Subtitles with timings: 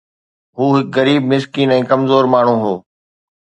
[0.59, 2.75] هو هڪ غريب مسڪين ۽ ڪمزور ماڻهو هو.